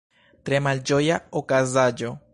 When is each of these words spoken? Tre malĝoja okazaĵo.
Tre 0.49 0.61
malĝoja 0.69 1.19
okazaĵo. 1.43 2.15